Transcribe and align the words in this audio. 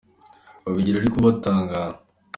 Babigira 0.63 0.97
ariko 0.99 1.17
batangara 1.25 1.95